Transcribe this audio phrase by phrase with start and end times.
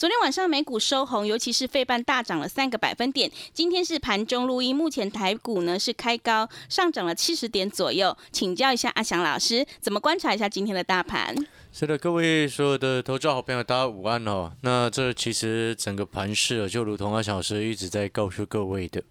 [0.00, 3.30] 昨天晚上美股收红，尤其是费半大涨了三个百分点。
[3.52, 8.16] 今天是盘中录音，目前台股呢是开高，上涨了七十点左右。
[8.32, 11.36] 请教一下阿翔老师，怎么观察一下今天的大盘？
[11.70, 14.50] 是的，各位所有的投资好朋友，大家午安哦。
[14.62, 19.02] 那这其实整个盘势就如同阿翔老师一直在告诉各位的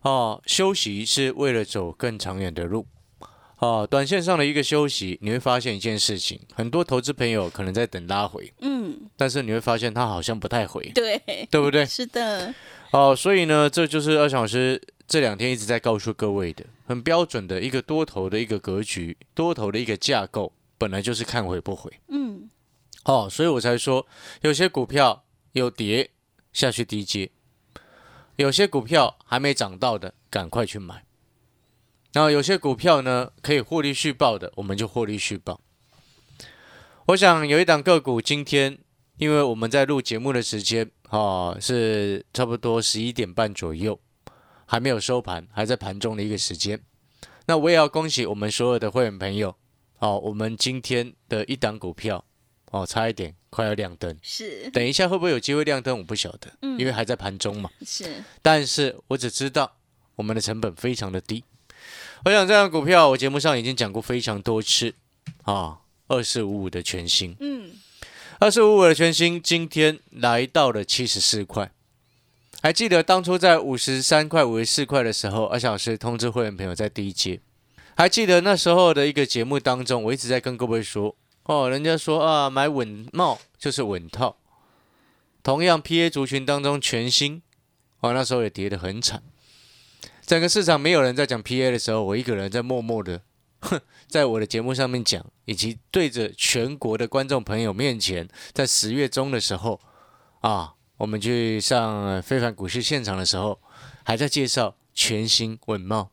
[0.00, 2.86] 哦，休息是为了走更长远的路。
[3.58, 11.84] 哦，短线上的一个休息，你会发现一件事情，很多投资朋友可能在等拉回，嗯，但是你会发现它好像不太回，对， 对不对？
[11.84, 12.54] 是的，
[12.92, 21.90] 哦，所以呢，这就是二小时这两天一直在告诉各位的，很标准的一个多头的一个格局，多头的一个架构，本来就是看回不回。
[22.10, 22.48] 嗯，
[23.06, 24.06] 哦，所以我才说，
[24.42, 26.10] 有些股票有跌
[26.52, 27.28] 下去低接，
[28.36, 31.02] 有些股票还没涨到的，赶快去买。
[32.12, 35.60] 然后有些股票呢，可以获利续报的，我们就获利续报。
[37.06, 38.78] 我想有一档个股，今天
[39.16, 43.98] 因为我们在录节目的时间，哦，是差不多十一点半左右，
[44.66, 46.80] 还没有收盘，还在盘中的一个时间。
[47.46, 49.54] 那我也要恭喜我们所有的会员朋友，
[49.98, 52.24] 哦，我们今天的一档股票，
[52.70, 54.18] 哦，差一点快要亮灯。
[54.22, 57.70] 是，等一下会不会有机会亮灯，我不晓得，嗯因为还在盘中嘛。
[57.86, 59.76] 是，但是我只知道
[60.16, 61.42] 我们的成本非常的低。
[62.24, 64.94] 我想这张股票，我节目上已经讲过非常多次
[65.42, 65.78] 啊，
[66.08, 67.70] 二四五五的全新，嗯，
[68.40, 71.70] 二四五五的全新今天来到了七十四块。
[72.60, 77.40] 还记得当初在五十三块、五十四块的时候，二小时通知会员朋友在第一阶。
[77.96, 81.14] 还记得那时候的一个节目当中，我一直在跟各位说，
[81.44, 84.36] 哦，人家说啊，买稳帽就是稳套。
[85.44, 87.42] 同样，PA 族群当中全新，
[88.00, 89.22] 哦，那时候也跌得很惨。
[90.28, 93.22] 整个市场没有人在讲 PA 的时候，我一个人在默默的，
[93.60, 99.80] 哼， 在我的节目上面讲，以及对着全国的观众朋友面前，在十月中的时候，
[100.40, 103.58] 啊，我们去上非凡股市现场的时候，
[104.04, 106.10] 还在介绍全新稳茂。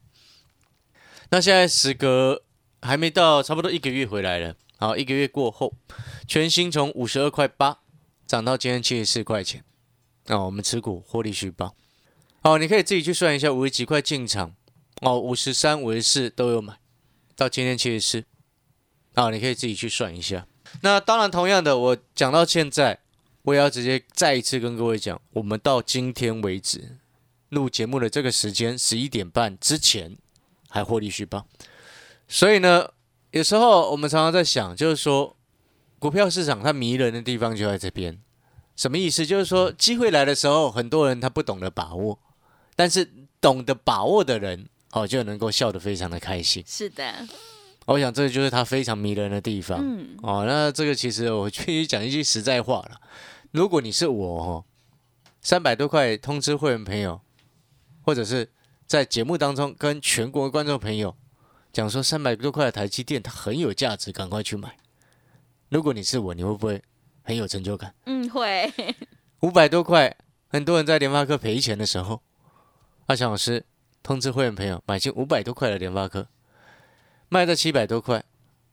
[1.31, 2.41] 那现在时隔
[2.81, 4.55] 还没到，差不多一个月回来了。
[4.77, 5.73] 好，一个月过后，
[6.25, 7.79] 全新从五十二块八
[8.25, 9.65] 涨到今天七十四块钱。
[10.27, 11.75] 啊，我们持股获利续报。
[12.45, 14.53] 好，你可以自己去算一下，五十几块进场，
[15.01, 16.77] 哦，五十三、五十四都有买，
[17.35, 18.23] 到今天七十四。
[19.15, 20.45] 啊，你可以自己去算一下。
[20.81, 22.99] 那当然，同样的，我讲到现在，
[23.41, 26.99] 我也要直接再一次跟各位讲，我们到今天为止
[27.49, 30.15] 录节目的这个时间，十一点半之前
[30.69, 31.47] 还获利续报。
[32.27, 32.91] 所以呢，
[33.31, 35.35] 有时候我们常常在想，就是说，
[35.97, 38.21] 股票市场它迷人的地方就在这边。
[38.75, 39.25] 什么意思？
[39.25, 42.19] 就是说，机会来的时候，很多人他不懂得把握，
[42.75, 43.09] 但是
[43.39, 46.63] 懂得把握的人，哦，就能够笑得非常的开心。
[46.67, 47.27] 是的，
[47.85, 49.79] 我想这就是他非常迷人的地方。
[49.81, 52.99] 嗯，哦，那这个其实我必须讲一句实在话了，
[53.51, 54.65] 如果你是我哦，
[55.41, 57.21] 三百多块通知会员朋友，
[58.01, 58.49] 或者是
[58.85, 61.15] 在节目当中跟全国观众朋友
[61.71, 64.75] 讲说三百多块的台积电它很有价值，赶快去买。
[65.69, 66.81] 如果你是我，你会不会
[67.23, 67.93] 很有成就感？
[68.05, 68.71] 嗯，会，
[69.41, 70.15] 五百多块，
[70.47, 72.21] 很多人在联发科赔钱的时候，
[73.07, 73.63] 阿强老师
[74.01, 76.27] 通知会员朋友买进五百多块的联发科，
[77.29, 78.23] 卖在七百多块。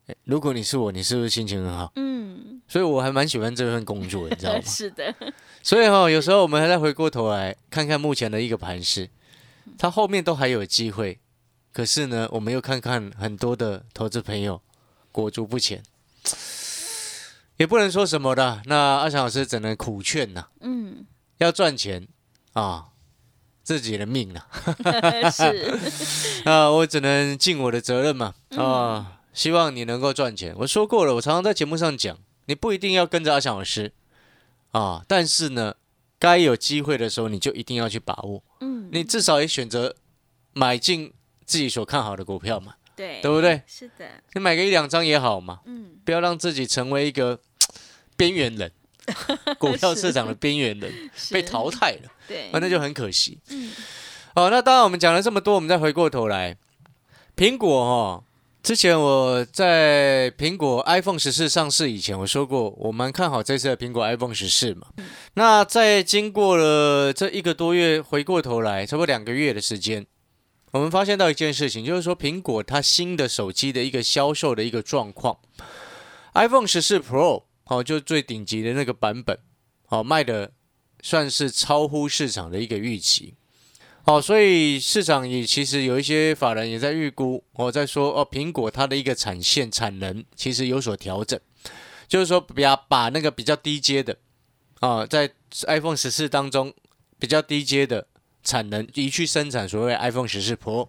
[0.07, 1.93] 诶如果你是我，你是不是心情很好？
[1.97, 4.61] 嗯，所以我还蛮喜欢这份工作，你知道吗？
[4.65, 5.15] 是的，
[5.63, 9.09] 所以哈、有时候我们还再回过头来看看目前的一个盘势，
[9.79, 11.21] 它后面都还有机会，
[11.73, 14.61] 可是呢，我们又看看很多的投资朋友
[15.13, 15.83] 裹足不前，
[17.59, 18.63] 也不能说什么的。
[18.65, 21.07] 那阿强老师只能苦劝呐、嗯，
[21.39, 22.09] 要赚钱
[22.55, 22.89] 啊，
[23.63, 24.47] 自己的命啊，
[25.31, 25.79] 是，
[26.45, 28.35] 啊，我只能尽我的责任嘛。
[28.57, 30.55] 啊，希望你能够赚钱。
[30.59, 33.93] 我说过了，我常常在节目上讲，你不一定要跟着阿翔老师。
[34.73, 35.75] 啊，但是呢，
[36.19, 38.43] 该有机会的时候，你就一定要去把握。
[38.61, 39.95] 嗯，你至少也选择
[40.53, 41.13] 买进
[41.45, 43.63] 自己所看好的股票嘛，对，对不对？
[43.67, 47.39] 是的，你买个一两张也好嘛，嗯，不要让自己成为一个
[48.17, 48.73] 边缘人，
[49.59, 50.93] 股票市场的边缘人，
[51.31, 52.11] 被淘汰了。
[52.29, 53.39] 对，啊，那就很可惜。
[53.51, 53.71] 嗯
[54.35, 56.57] 哦，那当然我们讲了这么多，我们再回过头来，
[57.37, 58.25] 苹果哦，
[58.63, 64.87] 之前我在苹果 iPhone 十四上市以前，我说过我蛮看好这次的苹果 iPhone 十四嘛。
[65.35, 70.07] 那在经过了这一个多月，回过头来，差不多两个月的时间，
[70.71, 75.37] 我们发现到一件事情，就是说苹果它新的手机的一个销售的一个状况
[76.33, 79.39] ，iPhone 十四 Pro 哦，就最顶级的那个版本，
[79.89, 80.53] 哦，卖的
[81.01, 83.35] 算是超乎市场的一个预期。
[84.05, 91.39] 好，所以市场也其实有一些法人也在预估，我在说哦，苹果它的一个产线产能其实有所调整，
[92.09, 94.17] 就是说比较把那个比较低阶的
[94.81, 95.31] 啊，在
[95.69, 96.75] iPhone 十四当中
[97.21, 98.09] 比较低阶的
[98.43, 100.89] 产能移去生产所谓 iPhone 十四 Pro，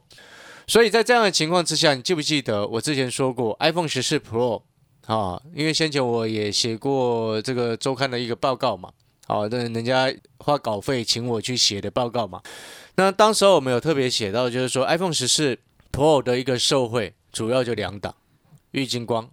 [0.65, 4.63] 所以在这样的情况之下，你记不记得我之前说过 iPhone 十四 Pro
[5.05, 5.41] 啊？
[5.53, 8.91] 因为先前我也写过这个周刊的一个报告嘛，
[9.27, 12.41] 好，那人家花稿费请我去写的报告嘛。
[12.95, 15.57] 那当时候我们有特别写到，就是说 iPhone 十四
[15.91, 18.15] Pro 的一个受惠，主要就两档，
[18.71, 19.29] 玉金光、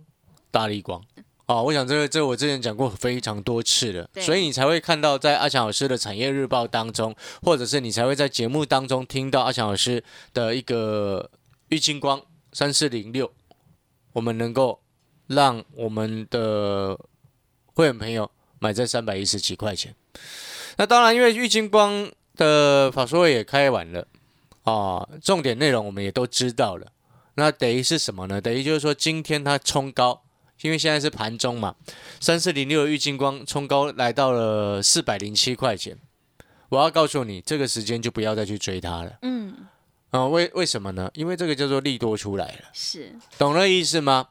[0.51, 1.03] 大力光。
[1.47, 10.03] 啊，我想这个这我之前讲过非常多次了，所以你才会看到在阿强老师的产业日报当中，或者是你才会在节目当中听到阿强老师
[10.33, 11.29] 的一个
[11.71, 12.23] 玉金光
[12.53, 13.31] 三四零六，
[14.13, 14.80] 我们能够
[15.31, 16.99] 让我们的
[17.75, 19.95] 会员朋友买在三百一十几块钱。
[20.77, 22.11] 那当然，因为郁金光。
[22.37, 24.07] 的法说会也开完了
[24.63, 26.87] 啊，重点内容我们也都知道了。
[27.35, 28.41] 那等于是什么呢？
[28.41, 30.23] 等于就是说今天它冲高，
[30.63, 31.75] 因为现在是盘中嘛，
[32.19, 35.99] 三四零六郁金光冲高来到了四百零七块钱。
[36.71, 39.19] 我要告诉你，这个时间就不要再去追它了。
[39.21, 39.67] 嗯，
[40.09, 41.11] 啊，为为什么呢？
[41.13, 44.29] 因为这个叫做利多出来了，是懂了意思吗？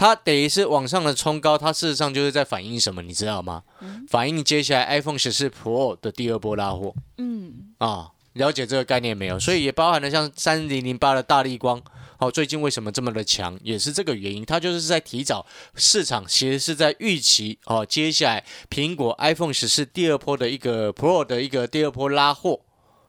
[0.00, 3.62] 它等于是往上的冲高，它事实上就是在反映什么，你知道吗？
[4.08, 6.94] 反映接下来 iPhone 十四 Pro 的第二波拉货。
[7.18, 9.38] 嗯，啊，了解这个概念没有？
[9.38, 11.82] 所以也包含了像三零零八的大力光，
[12.16, 14.42] 哦，最近为什么这么的强，也是这个原因。
[14.42, 15.44] 它就是在提早
[15.74, 22.60] 市场，其实是在预期哦，接下来苹果 iPhone 十四第二波的一个 Pro 的一个第二波拉货，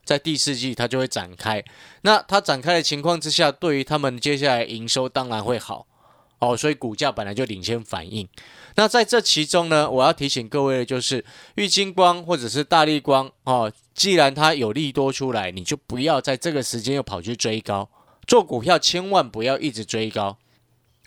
[0.04, 1.64] 在第四季它就会展开。
[2.02, 5.88] 那它展开的情况之下，对于他们接下来营收当然会好。
[6.42, 8.28] 哦，所以股价本来就领先反应。
[8.76, 11.24] 那在这其中呢，我要提醒各位的就是，
[11.54, 17.90] 玉金光或者是大力光哦，既然它有利多出来，你就不要在这个时间又跑去追高。
[18.26, 20.40] 做股票千万不要一直追高，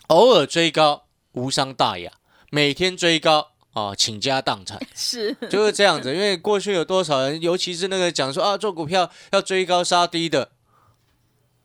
[0.07, 1.03] 偶尔追高
[1.33, 2.13] 无伤大雅，
[2.49, 6.13] 每天追高啊，倾家荡产 是就是这样子。
[6.15, 10.51] 因为过去有多少人，尤其是那个讲说啊，做股票要追高杀低的，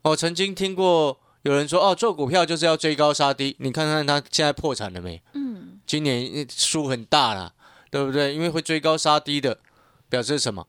[0.02, 1.20] 我曾经听过。
[1.42, 3.56] 有人说哦，做股票就是要追高杀低。
[3.60, 5.22] 你看看他现在破产了没？
[5.32, 7.54] 嗯，今年输很大了，
[7.90, 8.34] 对不对？
[8.34, 9.58] 因为会追高杀低的，
[10.08, 10.66] 表示什么？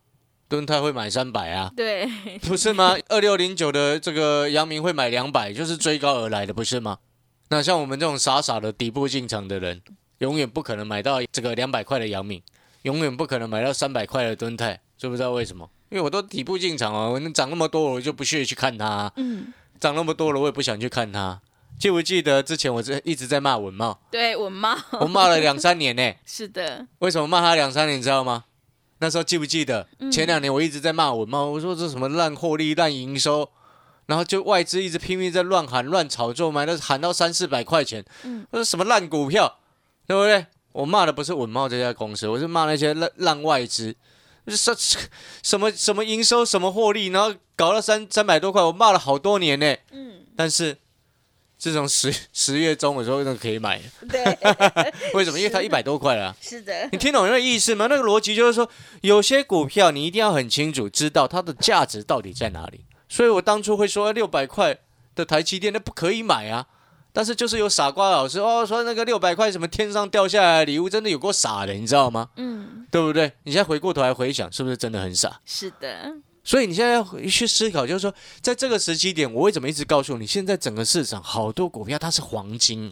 [0.48, 1.72] 敦泰会买三百啊？
[1.76, 2.06] 对，
[2.42, 2.96] 不是吗？
[3.10, 6.98] 二六零九的这个阳明会买两百，就是追高而来的，不是吗？
[7.50, 9.82] 那像我们这种傻傻的底部进场的人，
[10.20, 12.42] 永远不可能买到这个两百块的阳明，
[12.84, 15.70] 永远不可能买到三百块的敦泰，知不知道为什么？
[15.90, 19.12] 因为我都底部进场啊，我能涨那么多，我就不屑去看它。
[19.18, 19.54] 嗯。
[19.82, 21.42] 涨那么多了，我也不想去看它。
[21.80, 24.00] 记不记得之前我这一直在骂文茂？
[24.12, 26.14] 对，文茂，我骂了两三年呢。
[26.24, 26.86] 是的。
[27.00, 27.98] 为什么骂他两三年？
[27.98, 28.44] 你知道吗？
[29.00, 29.88] 那时候记不记得？
[30.12, 33.50] 前两年我一直在骂文茂，我说这什么烂获利、烂营收，
[34.06, 38.06] 然后就外资一直拼命在乱喊、乱炒作，买的喊到三四百块钱。
[38.22, 38.46] 嗯。
[38.52, 39.58] 我说什么烂股票，
[40.06, 40.46] 对不对？
[40.74, 43.96] 我骂的不是文茂这家公司，我是骂那些烂烂外资。
[44.48, 44.76] 什
[45.44, 49.76] 什么什么营收什么获利，然后搞了三三百多块，我骂了好多年呢。
[49.92, 50.78] 嗯，但是
[51.58, 53.80] 自从十十月中的时候，那可以买。
[54.10, 54.24] 对，
[55.14, 55.38] 为什么？
[55.38, 56.36] 因为它一百多块了。
[56.42, 56.90] 是的。
[56.92, 57.86] 你听懂那个意思吗？
[57.88, 58.68] 那个逻辑就是说，
[59.02, 62.86] 有些股票你一定要很清楚知道它的价值到底在哪里。
[63.08, 64.80] 所以我当初会说六百块
[65.14, 66.66] 的台积电那不可以买啊。
[67.14, 72.30] 但是就是有傻瓜老师哦，说那个六百块什么天上掉下来的礼物，真的有够傻的，你知道吗？
[72.38, 73.34] 嗯，对不对？
[73.44, 75.42] 你现在回过头来回想，是不是真的很傻？
[75.46, 76.14] 是的。
[76.44, 82.92] 所以你现在要去思考，就是说，在这个时期点，我为什么一直告诉你，现在整个市场好多股票它是黄金，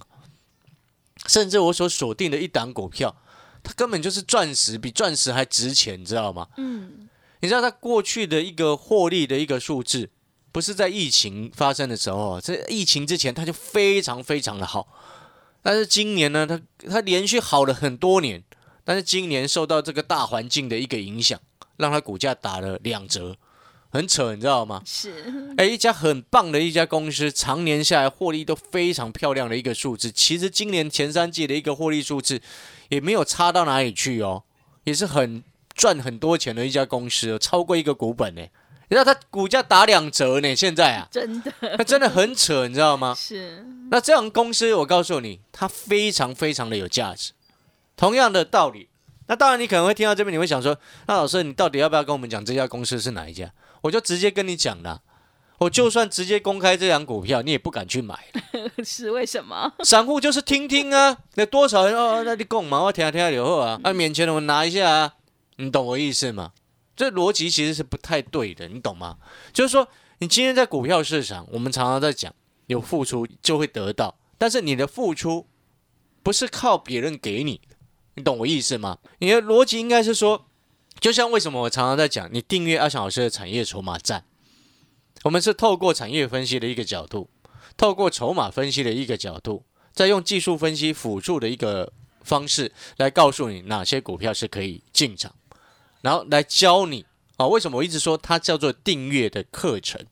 [1.25, 3.15] 甚至我所锁定的一档股票，
[3.63, 6.47] 它根本就是钻石，比钻石还值钱，你知道吗？
[6.57, 7.07] 嗯。
[7.41, 10.09] 你知道它过去的一个获利的一个数字？
[10.51, 14.88] 不是在疫情发生的时候，在疫情之前，它就非常非常的好。
[15.62, 18.44] 但是今年呢，它它连续好了很多年，
[18.84, 21.39] 但是今年受到这个大环境的一个影响，
[21.77, 23.36] 让它股价打了两折，
[23.89, 24.82] 很扯，你知道吗？
[24.86, 30.10] 是，哎，一家很棒的一家公司，常年下来获利都非常漂亮的一个数字。
[30.10, 32.41] 其实今年前三季的一个获利数字
[32.88, 34.44] 也没有差到哪里去哦，
[34.86, 35.44] 也是很
[35.75, 38.41] 赚很多钱的一家公司，超过一个股本呢。
[38.89, 43.13] 你知道它股价打两折呢，现在啊，真的那真的很扯，你知道吗？
[43.15, 47.34] 是那这样公司，我告诉你，它非常非常的有价值。
[47.96, 48.89] 同样的道理，
[49.27, 53.51] 那当然你可能会听到这边，你会想说，那老师你到底要不要跟我们讲这家公司是哪一家？
[53.81, 55.01] 我就直接跟你讲了，
[55.60, 58.17] 我就算直接公开这张股票，你也不敢去买。
[58.84, 59.72] 是为什么？
[59.84, 65.13] 散户就是听听啊，那多少人哦，那你供嘛，我听听以后啊，啊，免钱的我拿一下啊，
[65.58, 66.53] 你懂我意思吗？
[67.00, 69.20] 这逻辑其实是不太对的，你懂吗？
[69.53, 69.88] 就是说，
[70.18, 72.36] 你今天在股票市场，我们常常在讲，
[72.68, 75.48] 有付出就会得到，但是你的付出
[76.22, 77.77] 不是靠别人给你的，
[78.15, 78.98] 你懂我意思吗？
[79.20, 80.48] 你的逻辑应该是说，
[81.00, 84.25] 就像为什么我常常在讲，你订阅阿翔老师的产业筹码站，
[85.24, 87.29] 我们是透过产业分析的一个角度，
[87.77, 89.63] 透过筹码分析的一个角度，
[89.94, 95.34] 再用技术分析辅助的一个方式来告诉你哪些股票是可以进场。
[96.01, 97.06] 然后来教你
[97.38, 100.06] 啊，为什么我一直说它叫做订阅的课程？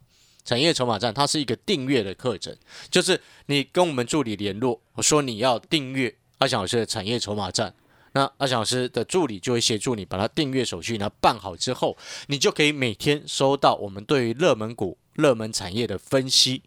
[0.44, 2.56] 产业筹码站它是一个订阅的课程，
[2.90, 7.74] 就是你跟我们助理联络，我说你要订阅阿翔老师的产业筹码站，
[8.14, 16.64] 那阿翔老师的助理就会协助你把它订阅手续然后办好之后，你就可以每天收到我们对于热门股、热门产业的分析，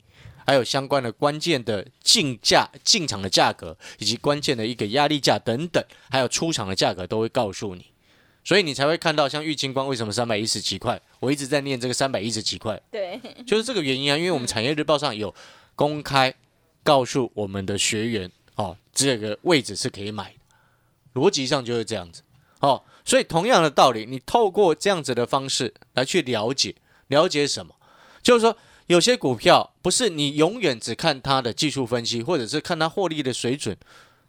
[0.47, 7.87] 还有相关的关键的竞价、进场的价格，以及关键的一个压力价等等，还有出场的价格都会告诉你。
[8.51, 14.19] 所以你才会看到像玉金光为什么三百一十几块，我一直在念这个三百一十几块，对，就是这个原因啊。
[14.19, 15.33] 因为我们产业日报上有
[15.77, 16.35] 公开
[16.83, 22.23] 告诉我们的学员哦，这个位置是可以买的，逻辑上就是这样子
[22.59, 22.83] 哦。
[23.05, 26.75] 所以同样的道理，你透过这样子的方式来去了解，
[27.07, 27.77] 了解什么？
[28.21, 28.57] 就是说
[28.89, 33.77] 有些股票不是你永远只看它的技术分析，或者是看它获利的水准，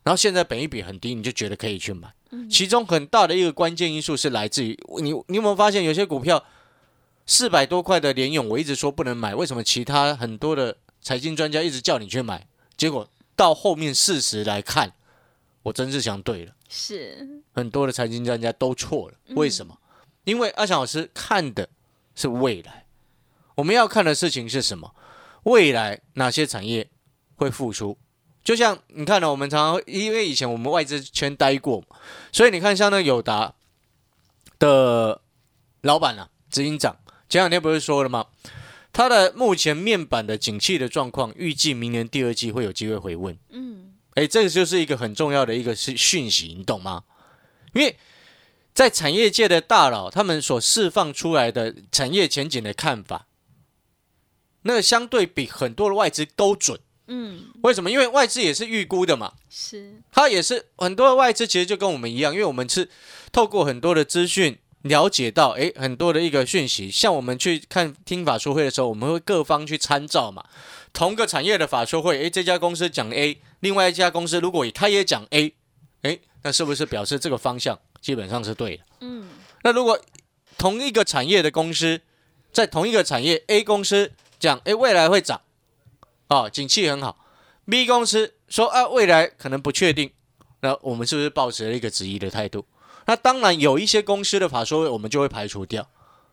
[0.03, 2.13] 然后现在本一比很低，你就觉得可以去买。
[2.49, 6.43] 其中很大的一个关键因素是来自于你，你有没有发现有些股票
[7.25, 12.47] 四百多块的联勇，我一直说不能买，为什么其他很多的财经专家一直叫你去买，
[12.77, 14.93] 结果到后面事实来看，
[15.63, 19.77] 我真是想对了，是很多的财经专家都错了，为什么？
[20.23, 21.67] 因为阿翔老师看的
[22.15, 22.85] 是未来，
[23.55, 24.93] 我们要看的事情是什么？
[25.43, 26.89] 未来哪些产业
[27.35, 27.97] 会复苏？
[28.43, 31.83] 就像你看呢，我们常常因为以前我们外资圈待过，
[32.31, 33.53] 所以你看像那友达
[34.57, 35.21] 的
[35.81, 36.97] 老板啊，执行长
[37.29, 38.25] 前两天不是说了吗？
[38.91, 43.37] 他的目前面板的景气的状况，预计明年第二季会有机会回温。
[43.49, 47.03] 嗯，哎，这个就是一个很重要的一个是讯息，你懂吗？
[47.73, 47.95] 因为
[48.73, 53.27] 在产业界的大佬他们所释放出来的产业前景的看法，
[54.63, 56.79] 那相对比很多的外资都准。
[57.13, 57.91] 嗯，为什么？
[57.91, 62.89] 因为外资也是预估的嘛，是它也是很多的外资其实就跟我们一样，因为我们是
[63.33, 70.45] 透过很多的资讯了解到，诶，很多的一个讯息，像我们去看听法说会的时候，我们会各方去参照嘛，
[70.93, 75.53] 同个产业的法说会，诶，这家公司讲 A，另外一家公司如果他也讲 A，
[76.03, 78.83] 诶，那是不是表示这个方向基本上是对的？
[79.01, 79.27] 嗯，
[79.63, 79.99] 那如果
[80.57, 81.99] 同一个产业的公司
[82.53, 85.41] 在同一个产业 A 公司讲，诶，未来会涨。
[86.31, 87.17] 哦，景气很好。
[87.65, 90.09] B 公司说啊，未来可能不确定。
[90.61, 92.65] 那我们是不是抱持了一个质疑的态度？
[93.05, 95.85] 那当然有一些公司的法说，我们就会排除掉。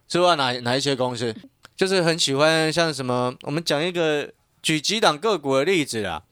[0.06, 1.34] 知道哪哪一些公司？
[1.76, 6.22] 就是很喜欢像什么，我们讲一个举几档个股的例子啦，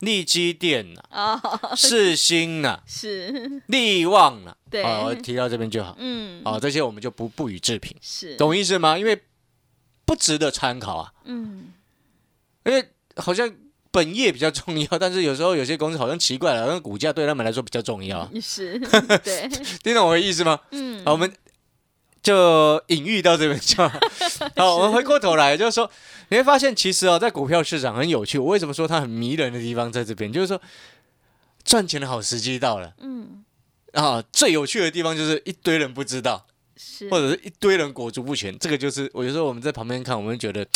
[0.00, 5.94] 利基电呐，哦，世新呐， 是，利旺呐，对，哦，我提到这边就好。
[5.98, 8.98] 嗯，哦，这些我们就不不予置评，是，懂意思吗？
[8.98, 9.22] 因为
[10.04, 11.72] 不值得参考啊，嗯。
[13.16, 13.52] 好像
[13.90, 18.28] 本业比较重要，但是有时候有些公司好像奇怪了，好像股价对他们来说比较重要。
[18.42, 18.76] 是，
[19.22, 19.48] 对，
[19.82, 20.58] 听懂我的意思吗？
[20.72, 21.32] 嗯，好，我们
[22.22, 24.00] 就隐喻到这边就好。
[24.56, 25.88] 好， 我们回过头来，就是说
[26.30, 28.36] 你会发现，其实哦，在股票市场很有趣。
[28.36, 30.32] 我为什么说它很迷人的地方在这边？
[30.32, 30.60] 就是说
[31.62, 32.94] 赚钱的好时机到了。
[32.98, 33.44] 嗯，
[33.92, 38.58] 啊，最有趣的地方就是一堆人不知道，是，或者是一堆人裹足不前。
[38.58, 40.66] 这个就是我有时候我们在旁边看，我们觉得。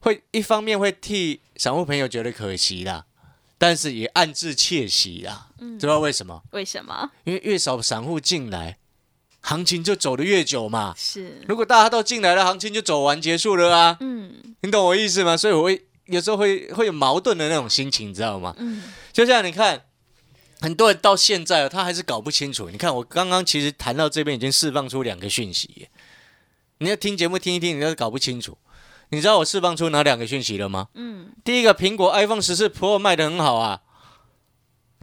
[0.00, 3.06] 会一方面会替散户朋友觉得可惜啦，
[3.58, 5.48] 但是也暗自窃喜啦。
[5.58, 6.42] 嗯，知道为什么？
[6.52, 7.10] 为什么？
[7.24, 8.78] 因为越少散户进来，
[9.40, 10.94] 行情就走得越久嘛。
[10.96, 11.42] 是。
[11.48, 13.96] 如果大家都进来了，行情就走完结束了啊。
[14.00, 14.56] 嗯。
[14.60, 15.36] 你懂我意思吗？
[15.36, 18.54] 所以我会有时候会会有矛盾的那种心情，你知道吗？
[18.58, 18.84] 嗯。
[19.12, 19.84] 就像你看，
[20.60, 22.70] 很多人到现在他还是搞不清楚。
[22.70, 25.88] 你看我刚刚其实谈到这边已经释放出两个讯息，
[26.78, 28.56] 你要听节目听一听，你要是搞不清楚。
[29.10, 30.88] 你知道我释放出哪两个讯息了吗？
[30.94, 33.80] 嗯，第一个，苹果 iPhone 十四 Pro 卖的很好啊，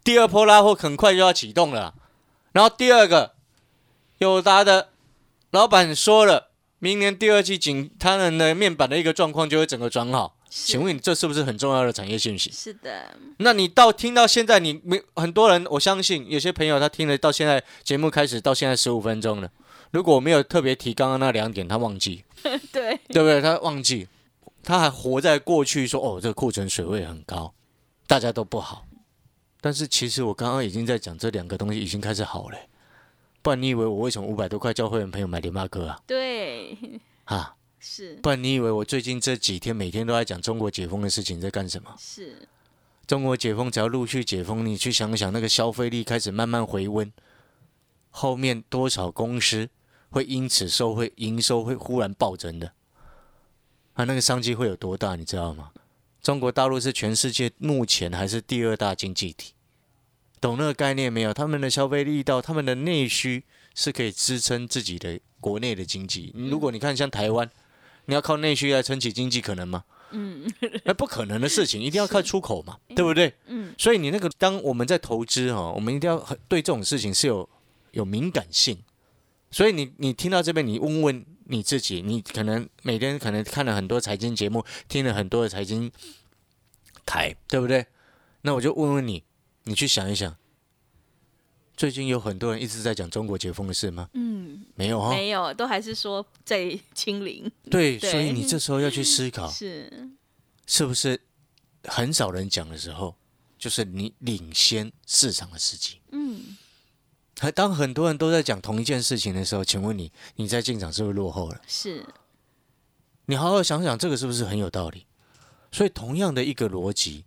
[0.04, 1.96] 第二波拉货很快就要启动了。
[2.52, 3.34] 然后第二个，
[4.20, 4.90] 友达的
[5.52, 10.38] 老板说了，明年第二季景他们的面板的一个状况就会整个转好。
[10.48, 12.50] 请问你这是不是很重要的产业信息？
[12.50, 19.50] 是的，那你到听到现在，你没很多人，我相信有些朋友他听了到现在节目开始到现在十五分钟了，
[19.96, 23.42] 如果我没有特别提刚刚那两点，他忘记， 对，对不对？
[23.42, 24.10] 他忘记，
[24.62, 27.54] 他还活在过去说哦，这个库存水位很高，
[28.06, 28.86] 大家都不好。
[29.62, 32.58] 但是其实我刚刚已经在讲这两个东西已经开始好了，
[33.42, 35.98] 不然你以为我为什么五百多块叫会员朋友买联发科啊？
[36.06, 36.78] 对，
[37.24, 38.16] 啊，是。
[38.16, 41.96] 不然你以为我最近这几天每天都在讲中国解封的事情在干什么？
[41.98, 42.46] 是，
[43.08, 47.10] 中国解封只要陆续解封，你去想想那个消费力开始慢慢回温，
[48.10, 49.70] 后面多少公司
[50.16, 52.72] 会因此收会，营收会忽然暴增的，
[53.96, 55.72] 啊，那个商机会有多大，你知道吗？
[56.22, 59.52] 中国大陆是全世界目前还是第二大经济体，
[60.40, 61.34] 懂那个概念没有？
[61.34, 63.44] 他们的消费力到他们的内需
[63.74, 66.34] 是可以支撑自己的国内的经济。
[66.34, 67.52] 如果你看像台湾，
[68.06, 69.84] 你要靠内需来撑起经济，可能吗？
[70.12, 70.50] 嗯，
[70.86, 73.34] 那不可能的事情， 一定要靠出口嘛，对不对？
[73.48, 77.50] 嗯，所以你那个，当我们在投资哈，我们一定要很对这种事情是有
[77.92, 78.82] 有敏感性。
[79.56, 85.90] 所以你你听到这边，你问问你自己，你可能每天可能看了很多财经节目，听了很多的财经
[87.06, 87.86] 台，对不对？
[88.42, 89.24] 那我就问问你，
[89.64, 90.36] 你去想一想，
[91.78, 94.10] 最近有很多人一直在讲中国解封的事吗？
[94.12, 100.10] 嗯，没有哈、没有，都还是说在清零，对，对所以你这时候要去思考，是，
[100.68, 101.18] 是不是
[101.86, 103.16] 很少人讲的时候，
[103.58, 106.02] 就是你领先市场的时机。
[106.12, 106.65] 嗯，还
[107.54, 111.62] 当很多人都在讲同一件事情的时候，请问你，你在进场是不是落后了？
[111.68, 112.06] 是，
[113.26, 115.06] 你好好想想，这个是不是很有道理？
[115.72, 117.26] 所以同样的一个逻辑，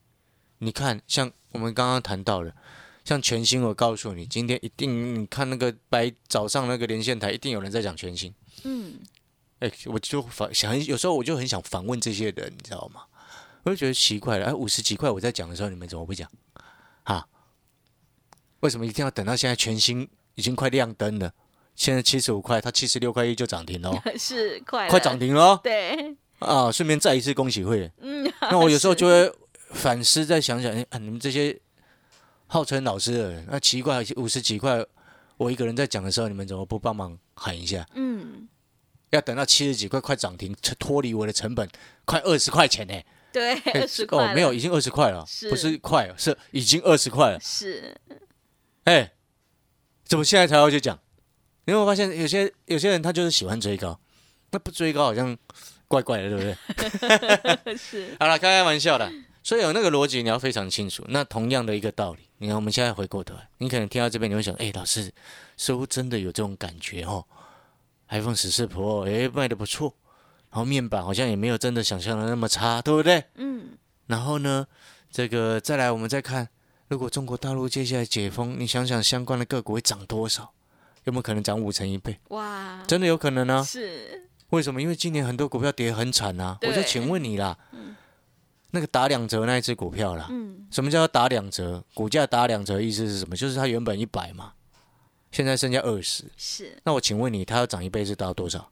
[0.58, 2.54] 你看，像我们刚刚谈到的，
[3.04, 8.34] 像全新，我告诉你，今天一定你看那个白早上那个连线台，一定有人在讲全新。
[8.64, 9.00] 嗯，
[9.58, 13.02] 哎，我就反想，有时候我就很想反问这些人，你知道吗？
[13.64, 16.30] 我就觉得奇怪了，哎，五十几块我在讲的时候，你们怎么不讲？
[17.02, 17.26] 啊？
[18.60, 21.32] 为什么一定要等到现在全新已经快亮灯了？
[21.74, 26.72] 现在七十五块，它七十六块一就涨停了哦， 是快快涨停了哦对，啊！
[26.72, 27.92] 顺便再一次恭喜会员。
[28.00, 29.32] 嗯，那我有时候 就会
[29.70, 31.56] 反思，再想想，哎、啊，你们这些
[32.48, 34.84] 号称老师的人，那奇怪，五十几块，
[35.36, 37.86] 我一个人在讲的时候，你们怎么不帮忙喊一下？
[37.94, 38.48] 嗯，
[39.10, 41.68] 要等到七十几块快涨停，脱离我的成本
[42.04, 42.94] 快二十块钱呢、
[43.32, 47.38] 对，哎 二十块哦，没有，已经二十块了，是不是快，是已经二十块了。
[47.40, 47.96] 是，
[48.88, 49.12] 哎，
[50.06, 50.98] 怎么现在才要去讲？
[51.66, 54.00] 因为我发现有些有些人他就是喜欢追高，
[54.50, 55.36] 那不追高好像
[55.86, 56.42] 怪怪的，对不
[57.64, 57.76] 对？
[57.76, 59.12] 是，好了，开开玩笑的。
[59.42, 61.04] 所以有那个逻辑你要非常清楚。
[61.08, 65.12] 那同样的一个道理，你看我们现在回过头来，你可能听到这边你会想，哎，老师
[65.58, 67.26] 似乎真的有这种感觉哦。
[68.08, 69.94] iPhone 十四 Pro 哎卖的不错，
[70.50, 73.24] 然后面板好像也没有真的想象的那么差，对不对？
[73.34, 74.66] 嗯，然后呢，
[75.10, 76.48] 这个再来我们再看，
[76.88, 80.52] 如果中国大陆接下来解封，你想想相关的个股会涨多少？
[81.04, 82.18] 有没有可能涨五成一倍？
[82.28, 83.62] 哇，真的有可能啊！
[83.62, 84.80] 是，为什么？
[84.80, 86.58] 因为今年很多股票跌很惨啊！
[86.62, 87.56] 我就请问你啦，
[88.70, 91.84] 那个打两折那一只股票啦，嗯，什么叫打两折？
[91.94, 93.36] 股价打两折意思是什么？
[93.36, 94.52] 就是它原本一百嘛，
[95.30, 96.24] 现在剩下二十。
[96.36, 98.70] 是，那我请问你，它要涨一倍是到多少？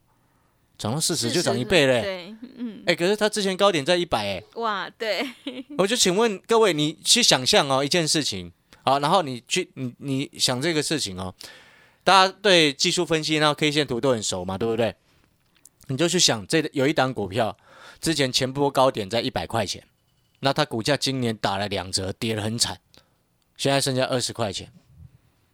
[0.78, 5.26] 涨到四十就涨一倍嘞、对，嗯，哎、可是它之前高点在一百哎，哇，对，
[5.78, 8.52] 我就请问各位，你去想象哦一件事情，
[8.84, 11.34] 好，然后你去你你想这个事情哦，
[12.04, 14.94] 大家对技术分析然后 K 线图都很熟嘛，对不对？
[15.88, 17.56] 你就去想这有一档股票
[18.00, 19.82] 之前前波高点在一百块钱，
[20.40, 22.78] 那它股价今年打了两折，跌得很惨，
[23.56, 24.70] 现在剩下二十块钱，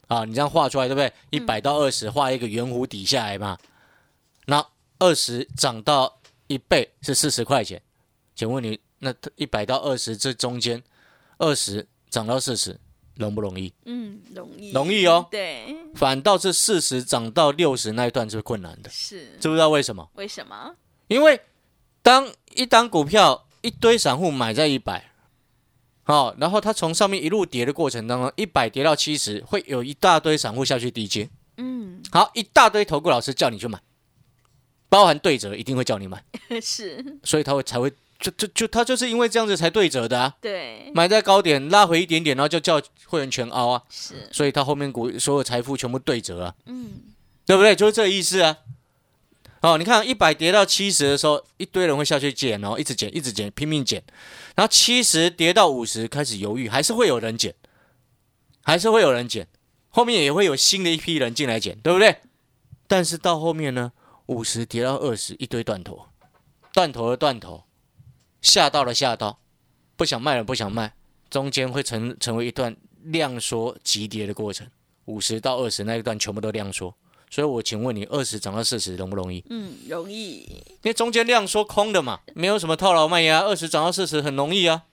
[0.09, 1.13] 啊，你这样画出来对不对？
[1.31, 3.57] 一百到二十画一个圆弧底下来嘛，
[4.47, 4.67] 那
[5.03, 7.83] 二十涨到一倍是四十块钱，
[8.37, 10.81] 请问你那一百到二十这中间，
[11.39, 12.79] 二十涨到四十
[13.17, 13.73] 容不容易？
[13.85, 15.27] 嗯，容易，容易哦。
[15.29, 20.09] 对，反倒是四十涨到六十那一段是困难的，是，知不知道为什么？
[20.15, 20.77] 为什么？
[21.09, 21.41] 因为
[22.01, 25.11] 当一档股票一堆散户买在一百，
[26.05, 33.83] 好，然后它从上面一路跌的过程当中，一百跌到七十，会有一大堆散户下去低接，嗯，好，一大堆投顾老师叫你去买，
[34.93, 36.23] 包含对折一定会叫你买，
[36.61, 40.37] 是，所以他会才会就就就他就是因为这样子才对折的啊。
[40.39, 46.91] 对，买在高点拉回一点点，然后就叫会员全凹啊，是，所以他后面股所有财富全部对折啊，嗯，
[47.47, 47.75] 对不对？
[47.75, 48.59] 就是这个意思啊。
[49.63, 54.03] 哦，你看一百跌到七十的时候，一堆人会下去捡哦，一直捡，一直捡，拼命捡。
[54.57, 57.55] 然后七十跌到五十，开始犹豫，还是会有人捡，
[58.63, 59.49] 还是会有人捡，
[59.89, 62.19] 后面也会有新的一批人进来捡，对不对？
[62.87, 63.93] 但是到后面呢，
[64.33, 66.07] 五十跌到二十，一堆断头，
[66.73, 67.65] 断头的断头，
[68.41, 69.39] 下到了下到，
[69.95, 70.95] 不想卖了不想卖，
[71.29, 74.67] 中间会成成为一段量缩急跌的过程，
[75.05, 76.95] 五十到二十那一段全部都量缩，
[77.31, 79.45] 所以我请问你，二十涨到四十容不容易？
[79.51, 80.41] 嗯，容易。
[80.41, 84.85] 因为中间量缩空的嘛，没有什么套牢卖压，二十涨到四十很容易啊。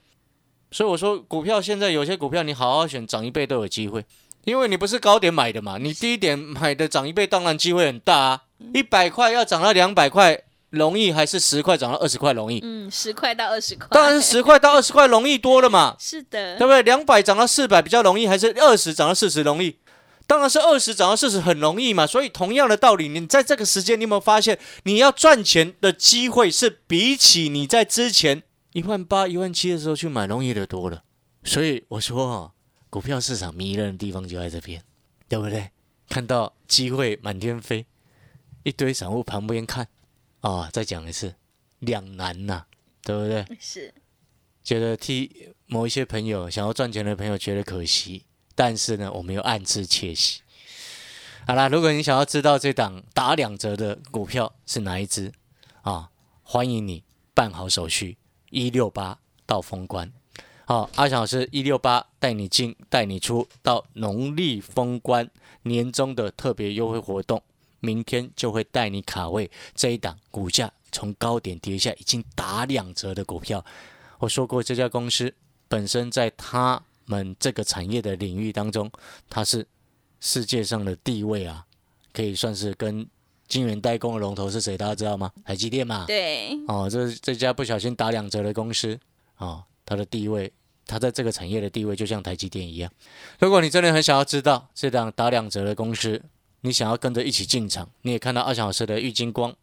[0.70, 4.04] 所以我说，股票现在有些股票你好好选，涨一倍都有机会，
[4.44, 8.42] 因为你不是高点买的嘛，你低点买的涨一倍，当然机会很大啊。
[8.74, 12.60] 一百块要涨到两百块容易，还是十块涨到二十块容易？
[12.62, 16.82] 嗯，十块到二十块，当然是十块到二十块容易多了嘛， 是的，对不对？
[16.82, 19.78] 两百涨到四百比较容易，还是二十涨到四十容易？
[20.26, 22.06] 当然是二十涨到四十很容易嘛。
[22.06, 31.02] 所以同样的道理，你在这个时间，你有没有发现，你要赚钱的机会是比起你在之前一万八、一万七的时候去买容易的多了。
[31.42, 32.50] 所以我说啊，
[32.90, 34.82] 股票市场迷人的地方就在这边，
[35.28, 35.70] 对不对？
[36.08, 37.86] 看到机会满天飞，
[38.64, 39.86] 一堆散户旁边看
[40.40, 41.36] 啊，再讲一次，
[41.78, 42.66] 两难呐、
[43.04, 43.56] 对不对？
[43.60, 43.94] 是
[44.64, 48.24] 觉得替某一些朋友想要赚钱的朋友觉得可惜，
[48.56, 50.42] 但是呢，我们又暗自窃喜。
[51.46, 55.32] 好啦，如果你想要知道这档打两折的股票是哪一只
[55.82, 56.10] 啊，
[56.42, 58.18] 欢迎你办好手续，
[58.50, 60.12] 一六八到封关。
[60.70, 65.28] 好、阿翔老师一六八带你进带你出，到农历封关
[65.62, 67.42] 年终的特别优惠活动，
[67.80, 73.64] 明天就会带你卡位这一档股价从高点跌下已经打两折的股票。
[74.20, 75.34] 我说过，这家公司
[75.66, 78.88] 本身在他们这个产业的领域当中，
[79.28, 79.66] 它是
[80.20, 81.66] 世界上的地位啊，
[82.12, 83.04] 可以算是跟
[83.48, 84.78] 晶圆代工的龙头是谁？
[84.78, 85.32] 大家知道吗？
[85.44, 86.04] 台积电嘛。
[86.06, 88.96] 对，哦，这这家不小心打两折的公司
[89.38, 90.52] 哦，它的地位，
[90.90, 92.90] 它在这个产业的地位就像台积电一样。
[93.38, 96.20] 如果你真的很想要知道这档打两折的公司，
[96.62, 99.54] 你想要跟着一起进场，你也看到阿翔老师的玉金光，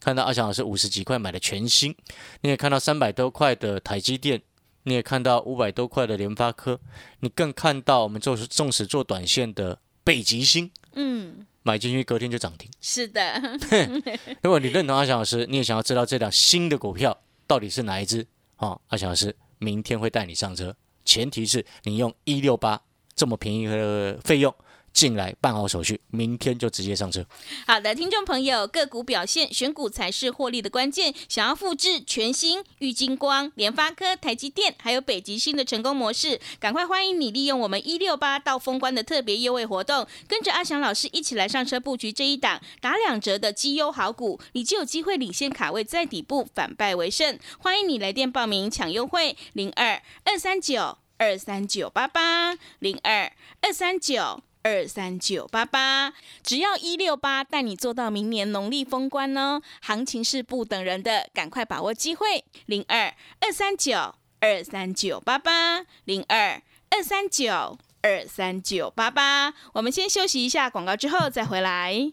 [0.00, 1.94] 看到阿翔老师五十几块买的全新，
[2.40, 4.42] 你也看到三百多块的台积电，
[4.82, 6.80] 你也看到五百多块的联发科，
[7.20, 12.68] 你更看到我们做纵使做短线的北极星，嗯，买进去隔天就涨停。
[12.80, 13.40] 是的，
[14.42, 17.16] 如果你认同阿翔老师，你也想要知道这档新的股票
[17.46, 18.26] 到底是哪一只？
[18.56, 22.82] 哦，阿翔老师明天会带你上车，前提是你用一六八
[23.14, 24.52] 这么便宜的费用
[24.92, 27.24] 进来办好手续，明天就直接上车。
[27.66, 31.12] 好的，听众朋友，个股表现，选股才是获利的关键。
[31.28, 47.38] 想要复制全新玉金光、联发科、台积电还有北极星的成功模式，赶快欢迎你利用我们一六八到封关的特别优惠活动，跟着阿翔老师一起来上车布局这一档打两折的绩优好股，你就有机会领先卡位在底部，反败为胜。
[47.58, 54.42] 欢迎你来电报名抢优惠，零二二三九二三九八八零二二三九。
[54.62, 69.54] 二三九八八，只要一六八带你做到明年农历封关哦，行情是不等人的，赶快把握机会，零二二三九二三九八八，零二二三九二三九八八。
[69.74, 72.12] 我们先休息一下广告，之后再回来。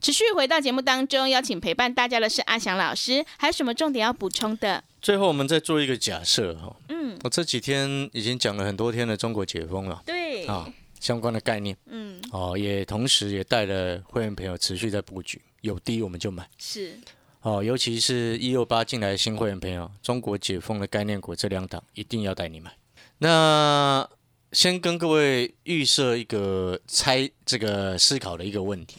[0.00, 4.82] 持续回到节目当中，邀请陪伴大家的是阿翔老师，还有什么重点要补充的？
[5.02, 10.68] 最后，我们再做一个假设哈，嗯，我这几天已经讲了很多天的中国解封了对，啊，
[11.00, 16.48] 相关的概念嗯，哦，也同时也带了会员朋友持续在布局，有低我们就买。
[16.58, 16.98] 是，
[17.42, 22.72] 哦，尤其是一六八进来的新会员朋友，中国解封的概念股这两档一定要带你买。
[23.18, 24.08] 那
[24.52, 28.98] 先跟各位预设一个猜这个思考的一个问题，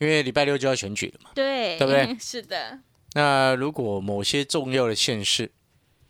[0.00, 1.30] 因为礼拜六就要选举了嘛。
[1.34, 2.80] 对，对不对 是的，
[3.12, 5.52] 那如果某些重要的县市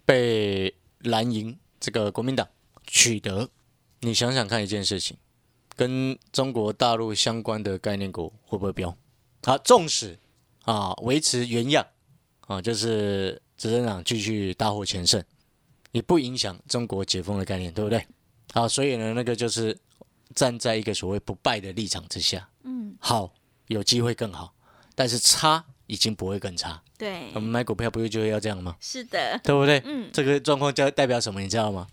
[0.05, 2.49] 被蓝营这个国民党
[2.87, 3.51] 取得，
[4.01, 5.17] 你想想看一件事情，
[5.77, 8.97] 跟中国大陆相关的概念股会不会飙？
[9.43, 10.19] 好，纵使
[10.63, 11.87] 啊维持原样
[12.47, 15.23] 啊，就是执政党继续大获全胜，
[15.93, 18.07] 也不影响中国解封的概念，对不对？
[18.53, 19.77] 好，所以呢，那个就是
[20.35, 23.33] 站在一个所谓不败的立场之下，嗯，好，
[23.71, 24.53] 有机会更好，
[24.95, 26.83] 但是差已经不会更差。
[26.99, 28.77] 对我，们买股票不是就要这样吗？
[28.81, 29.81] 是的，对不对？
[29.85, 31.41] 嗯这个状况就代表什么？
[31.41, 31.87] 你知道吗？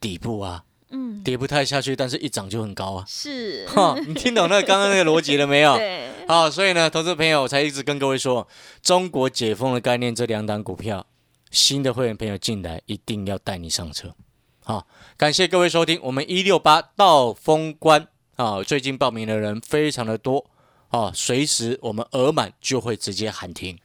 [0.00, 3.04] 底部啊，嗯，跌不太下去，但是一涨就很高啊。
[3.06, 5.76] 是，哈，你听懂那个刚刚那个逻辑了没有？
[5.78, 8.48] 对，好，所以呢，投资朋友我才一直跟各位说，
[8.82, 11.06] 中国解封的概念，这两档股票，
[11.50, 14.14] 新的会员朋友进来一定要带你上车。
[14.64, 20.50] 好，感谢各位收听我们一六八到封关啊，最近报名的人非常的多
[20.90, 23.78] 哦，随时我们额满就会直接喊停。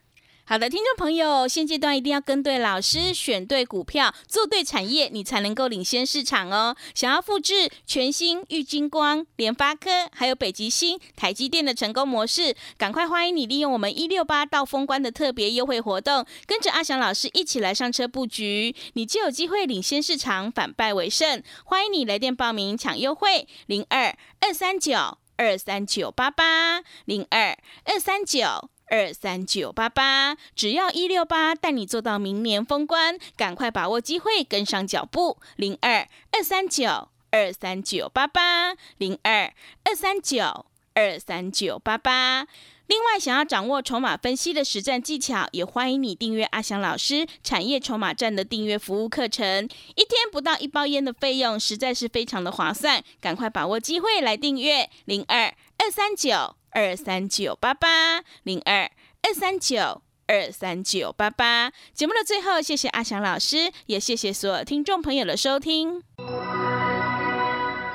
[0.48, 6.76] 好的，听众朋友，现阶段一定要跟对老师，选对股票，做对产业，你才能够领先市场哦。
[6.94, 21.42] 想要复制全新玉金光、联发科还有北极星、台积电的成功模式，赶快欢迎你利用我们一六八到封关的特别优惠活动，跟着阿翔老师一起来上车布局，你就有机会领先市场，反败为胜。
[21.64, 28.70] 欢迎你来电报名抢优惠，零二二三九二三九八八零二二三九。
[28.88, 35.40] 二三九八八，只要一六八，带你做到明年封关，赶快把握机会，跟上脚步。
[35.56, 39.52] 零二二三九二三九八八，零二
[39.86, 42.46] 二三九二三九八八。
[42.88, 54.90] 另外，想要掌握筹码分析的实战技巧，也欢迎你订阅阿翔老师产业筹码站的订阅服务课程，一天不到一包烟的费用，实在是非常的划算，赶快把握机会来订阅。
[55.06, 56.56] 零二二三九。
[56.76, 61.72] 二三九八八零二二三九二三九八八。
[61.94, 66.04] 节目的最后，谢谢阿翔老师，也谢谢所有听众朋友的收听。